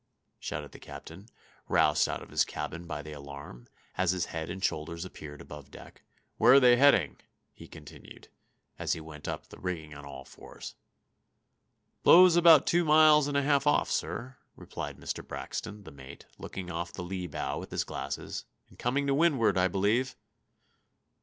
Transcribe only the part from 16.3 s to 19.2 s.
looking off the lee bow with his glasses, "and coming to